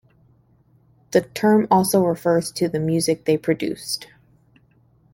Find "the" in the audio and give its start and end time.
1.11-1.21, 2.67-2.79